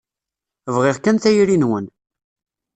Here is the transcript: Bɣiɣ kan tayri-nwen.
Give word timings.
Bɣiɣ 0.75 0.97
kan 0.99 1.17
tayri-nwen. 1.17 1.85